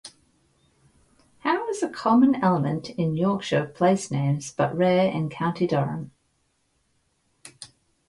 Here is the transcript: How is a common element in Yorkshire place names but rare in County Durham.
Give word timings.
How 1.41 1.69
is 1.69 1.83
a 1.83 1.87
common 1.89 2.33
element 2.43 2.89
in 2.89 3.15
Yorkshire 3.15 3.67
place 3.67 4.09
names 4.09 4.51
but 4.51 4.75
rare 4.75 5.07
in 5.11 5.29
County 5.29 5.67
Durham. 5.67 6.09